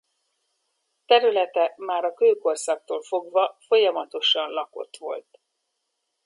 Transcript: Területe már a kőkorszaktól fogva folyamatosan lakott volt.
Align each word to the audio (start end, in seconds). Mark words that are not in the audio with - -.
Területe 1.05 1.73
már 1.77 2.03
a 2.03 2.13
kőkorszaktól 2.13 3.01
fogva 3.03 3.57
folyamatosan 3.67 4.49
lakott 4.49 4.97
volt. 4.97 5.39